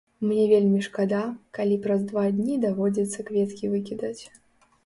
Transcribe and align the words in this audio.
Мне 0.27 0.45
вельмі 0.53 0.79
шкада, 0.87 1.19
калі 1.59 1.77
праз 1.83 2.01
два 2.13 2.25
дні 2.39 2.57
даводзіцца 2.65 3.27
кветкі 3.29 3.71
выкідаць. 3.75 4.19